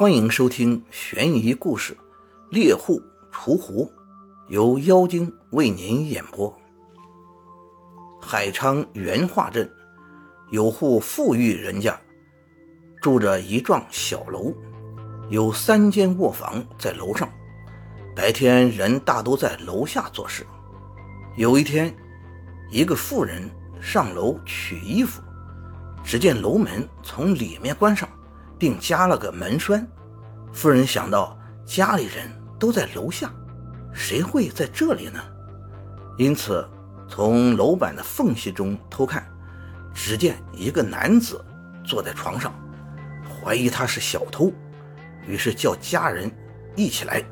[0.00, 1.92] 欢迎收听悬疑故事
[2.48, 3.84] 《猎户除狐》，
[4.48, 6.58] 由妖精为您演播。
[8.18, 9.70] 海昌元化镇
[10.48, 12.00] 有户富裕人家，
[13.02, 14.54] 住着一幢小楼，
[15.28, 17.28] 有三间卧房在楼上。
[18.16, 20.46] 白天人大都在楼下做事。
[21.36, 21.94] 有一天，
[22.70, 23.50] 一个妇人
[23.82, 25.20] 上楼取衣服，
[26.02, 28.08] 只见楼门从里面关上。
[28.60, 29.84] 并加了个门栓。
[30.52, 33.32] 夫人想到家里人都在楼下，
[33.92, 35.18] 谁会在这里呢？
[36.18, 36.68] 因此
[37.08, 39.26] 从楼板的缝隙中偷看，
[39.94, 41.42] 只见一个男子
[41.82, 42.52] 坐在床上，
[43.26, 44.52] 怀疑他是小偷，
[45.26, 46.30] 于是叫家人
[46.76, 47.24] 一起来。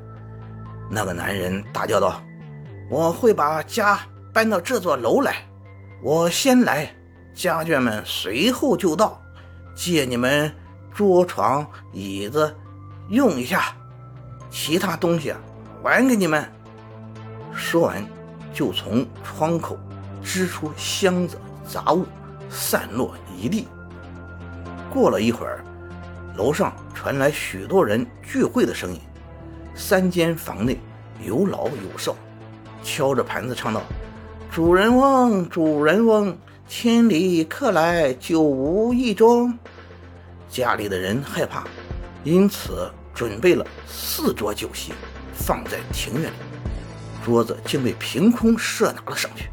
[0.91, 2.23] 那个男人大叫道
[2.91, 4.01] ：“我会把家
[4.33, 5.47] 搬到这座楼来，
[6.03, 6.91] 我先来，
[7.35, 9.21] 家眷们随后就到，
[9.75, 10.51] 借你们。”
[10.95, 12.55] 桌床椅子
[13.09, 13.75] 用一下，
[14.51, 15.33] 其他东西
[15.83, 16.45] 还给你们。
[17.55, 18.05] 说完，
[18.53, 19.79] 就从窗口
[20.23, 22.05] 支出箱子杂物，
[22.51, 23.67] 散落一地。
[24.93, 25.65] 过了一会儿，
[26.37, 29.01] 楼上传来许多人聚会的声音。
[29.75, 30.81] 三间房内
[31.25, 32.17] 有老有少，
[32.83, 33.83] 敲着盘子唱道
[34.51, 39.53] ：“主人翁，主人翁，千里客来，酒无一盅。”
[40.49, 41.65] 家里的人害怕，
[42.25, 44.93] 因此准备了四桌酒席，
[45.35, 46.37] 放在庭院里。
[47.25, 49.51] 桌子竟被凭空射拿了上去，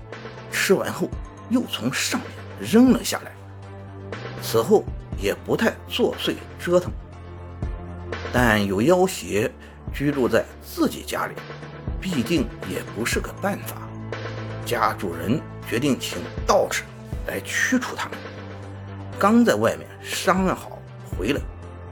[0.51, 1.09] 吃完后
[1.49, 2.29] 又从上面
[2.71, 3.31] 扔了下来。
[4.41, 4.85] 此后
[5.17, 6.91] 也不太作祟折腾。
[8.31, 9.51] 但有妖邪
[9.93, 11.33] 居住在自己家里，
[11.99, 13.75] 必定也不是个办法。
[14.65, 16.83] 家主人决定请道士
[17.27, 18.17] 来驱除他们。
[19.19, 20.74] 刚在外面商量好。
[21.17, 21.41] 回来，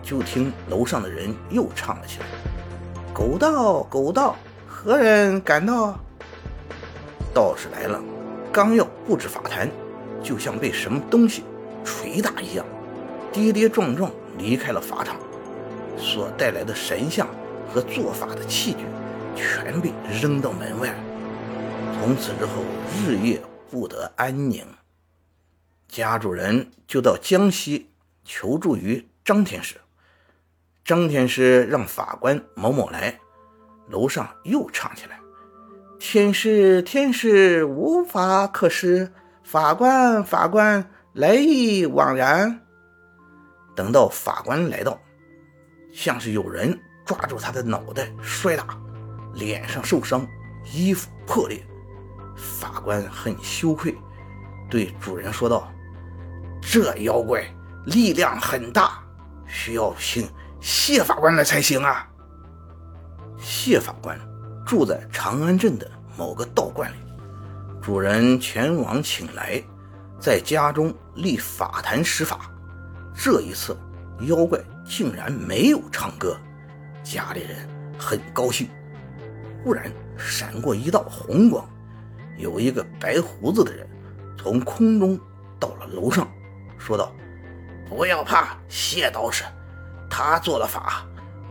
[0.02, 2.26] 就听楼上的人又唱了起来
[3.14, 4.36] ：“狗道，狗道，
[4.68, 5.98] 何人敢到？”
[7.34, 8.02] 道士来了，
[8.52, 9.70] 刚要布置法坛，
[10.22, 11.44] 就像被什么东西
[11.84, 12.66] 捶打一样，
[13.32, 15.16] 跌跌撞撞离开了法场。
[15.98, 17.28] 所带来的神像
[17.70, 18.86] 和做法的器具，
[19.36, 19.92] 全被
[20.22, 20.94] 扔到门外。
[22.00, 22.52] 从此之后，
[23.06, 23.42] 日夜
[23.72, 24.66] 不得安宁。
[25.88, 27.90] 家主人就到江西
[28.26, 29.08] 求助于。
[29.26, 29.80] 张天师，
[30.84, 33.18] 张天师让法官某某来，
[33.88, 35.18] 楼上又唱起来
[35.98, 39.14] ：“天师，天师，无法可施。
[39.42, 42.60] 法官，法官，来意枉然。”
[43.74, 45.00] 等到法官来到，
[45.94, 48.78] 像是有人抓住他的脑袋摔打，
[49.34, 50.28] 脸上受伤，
[50.74, 51.66] 衣服破裂。
[52.36, 53.96] 法官很羞愧，
[54.70, 55.72] 对主人说道
[56.62, 57.42] ：“这妖怪
[57.86, 59.00] 力量很大。”
[59.48, 60.28] 需要请
[60.60, 62.08] 谢法官来才行啊！
[63.38, 64.18] 谢法官
[64.66, 66.96] 住在长安镇的某个道观里，
[67.82, 69.62] 主人前往请来，
[70.20, 72.50] 在家中立法坛施法。
[73.14, 73.78] 这一次，
[74.22, 76.38] 妖怪竟然没有唱歌，
[77.04, 77.68] 家里人
[78.00, 78.68] 很高兴。
[79.64, 81.68] 忽然闪过一道红光，
[82.38, 83.88] 有一个白胡子的人
[84.38, 85.20] 从空中
[85.60, 86.28] 到了楼上，
[86.78, 87.12] 说道。
[87.96, 89.44] 不要怕，谢道士，
[90.10, 91.06] 他做了法，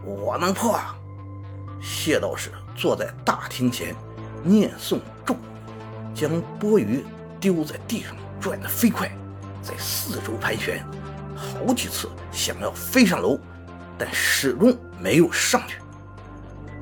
[0.04, 0.76] 我能破。
[1.80, 3.94] 谢道士坐在大厅前，
[4.42, 5.38] 念诵咒语，
[6.12, 7.04] 将钵盂
[7.38, 9.08] 丢在地上，转得飞快，
[9.62, 10.84] 在四周盘旋，
[11.36, 13.38] 好几次想要飞上楼，
[13.96, 15.78] 但始终没有上去。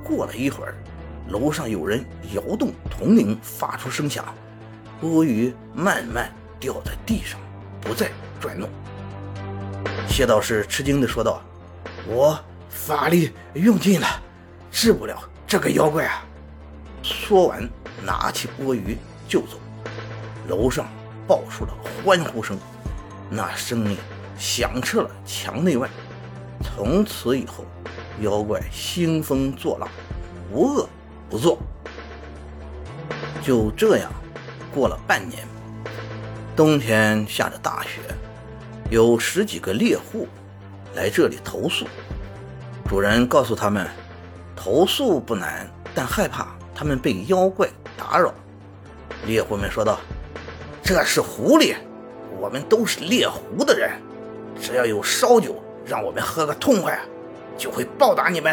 [0.03, 0.75] 过了一会儿，
[1.29, 4.25] 楼上有人摇动铜铃，发出声响，
[5.03, 7.39] 钵盂慢慢掉在地上，
[7.83, 8.11] 不再
[8.41, 8.67] 转动。
[10.11, 11.41] 谢道士吃惊地说道
[12.05, 12.39] ：“我
[12.69, 14.07] 法力用尽了，
[14.71, 15.17] 治不了
[15.47, 16.27] 这个妖怪啊！”
[17.01, 17.67] 说完，
[18.05, 18.97] 拿起钵盂
[19.29, 19.59] 就走。
[20.49, 20.87] 楼上
[21.29, 21.73] 爆出了
[22.05, 22.59] 欢呼声，
[23.31, 23.97] 那声音
[24.37, 25.89] 响彻了墙内外。
[26.61, 27.65] 从此以后，
[28.21, 29.89] 妖怪兴风作浪，
[30.51, 30.89] 无恶
[31.31, 31.59] 不作。
[33.41, 34.13] 就这样，
[34.75, 35.47] 过了半年，
[36.55, 38.01] 冬天下着大雪。
[38.91, 40.27] 有十几个猎户
[40.97, 41.87] 来这里投诉，
[42.89, 43.87] 主人告诉他们，
[44.57, 48.35] 投诉不难，但害怕他们被妖怪打扰。
[49.27, 50.01] 猎户们说道
[50.83, 51.77] ：“这是狐狸，
[52.41, 53.93] 我们都是猎狐的人，
[54.61, 56.99] 只要有烧酒，让我们喝个痛快，
[57.57, 58.53] 就会报答你们。”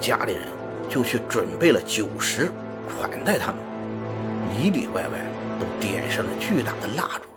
[0.00, 0.44] 家里人
[0.88, 2.50] 就去准备了酒食
[2.88, 3.56] 款待他们，
[4.56, 5.18] 里里外外
[5.60, 7.27] 都点上了巨大的蜡烛。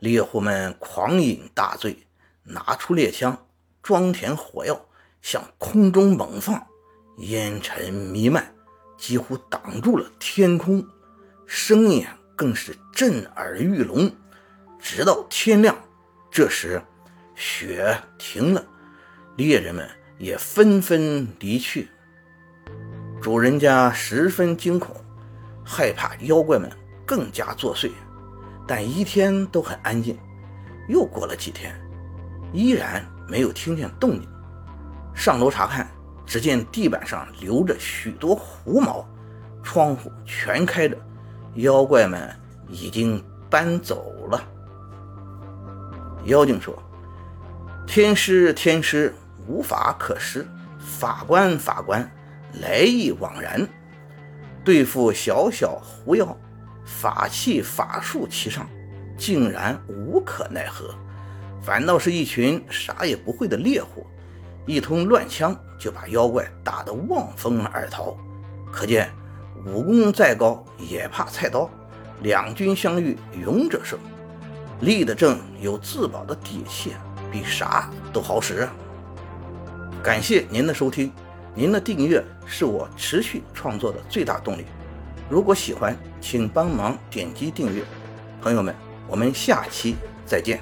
[0.00, 2.06] 猎户们狂饮大醉，
[2.42, 3.46] 拿出猎枪，
[3.82, 4.80] 装填火药
[5.20, 6.66] 向空中猛放，
[7.18, 8.54] 烟尘弥漫，
[8.96, 10.82] 几乎挡住了天空，
[11.46, 14.10] 声音更是震耳欲聋。
[14.78, 15.76] 直到天亮，
[16.30, 16.80] 这时
[17.34, 18.64] 雪停了，
[19.36, 19.86] 猎人们
[20.16, 21.90] 也纷纷离去。
[23.20, 24.96] 主人家十分惊恐，
[25.62, 26.72] 害怕妖怪们
[27.04, 27.90] 更加作祟，
[28.70, 30.16] 但一天都很安静。
[30.86, 31.74] 又过了几天，
[32.52, 34.28] 依然没有听见动静。
[35.12, 35.90] 上楼查看，
[36.24, 39.04] 只见地板上留着许多狐毛，
[39.60, 40.96] 窗户全开着，
[41.56, 42.32] 妖怪们
[42.68, 43.20] 已经
[43.50, 44.40] 搬走了。
[46.26, 46.80] 妖精说
[47.88, 49.12] ：“天师，天师，
[49.48, 50.44] 无法可施；
[50.78, 52.08] 法官，法官，
[52.62, 53.66] 来意枉然。
[54.62, 56.36] 对付小小狐妖，
[56.98, 58.68] 法器法术齐上。”
[59.20, 60.94] 竟然无可奈何，
[61.60, 64.06] 反倒是一群啥也不会的猎户，
[64.64, 68.16] 一通乱枪就把妖怪打得望风而逃。
[68.72, 69.10] 可见
[69.66, 71.68] 武功再高也怕菜刀，
[72.22, 73.14] 两军相遇
[73.44, 73.98] 勇者胜。
[74.80, 76.94] 立得正有自保的底气，
[77.30, 78.66] 比啥都好使。
[80.02, 81.12] 感谢您的收听，
[81.54, 84.64] 您的订阅是我持续创作的最大动力。
[85.30, 87.84] 如果喜欢，请帮忙点击订阅，
[88.42, 88.74] 朋友们。
[89.06, 89.96] 我们下期
[90.26, 90.60] 再见。